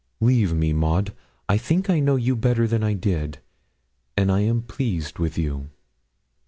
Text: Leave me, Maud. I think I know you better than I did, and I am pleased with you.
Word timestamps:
Leave 0.19 0.51
me, 0.51 0.73
Maud. 0.73 1.13
I 1.47 1.59
think 1.59 1.87
I 1.87 1.99
know 1.99 2.15
you 2.15 2.35
better 2.35 2.65
than 2.65 2.83
I 2.83 2.95
did, 2.95 3.37
and 4.17 4.31
I 4.31 4.39
am 4.39 4.63
pleased 4.63 5.19
with 5.19 5.37
you. 5.37 5.69